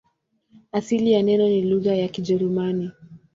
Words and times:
Asili 0.71 1.11
ya 1.11 1.23
neno 1.23 1.49
ni 1.49 1.61
lugha 1.61 1.95
ya 1.95 2.07
Kijerumani. 2.07 2.91